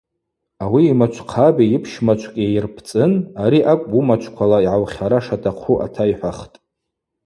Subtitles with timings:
[0.63, 3.11] Ауи ймачвхъаби йыпщмачвкӏи йырпӏцӏын:–
[3.43, 6.55] Ари акӏвпӏ уымачвквала йгӏаухьара шатахъу,– атайхӏвахтӏ.